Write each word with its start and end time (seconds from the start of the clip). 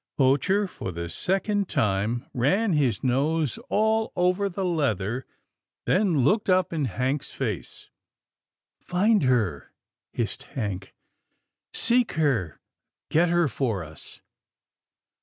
Poacher 0.17 0.65
for 0.67 0.91
the 0.91 1.09
second 1.09 1.69
time 1.69 2.25
ran 2.33 2.73
his 2.73 3.03
nose 3.03 3.59
all 3.69 4.11
over 4.15 4.49
the 4.49 4.65
leather, 4.65 5.27
then 5.85 6.23
looked 6.23 6.49
up 6.49 6.73
in 6.73 6.85
Hank's 6.85 7.29
face." 7.29 7.91
Find 8.89 9.21
her," 9.21 9.71
hissed 10.11 10.41
Hank," 10.57 10.95
seek 11.71 12.13
her— 12.13 12.59
get 13.11 13.29
her 13.29 13.47
for 13.47 13.83
us!" 13.83 14.21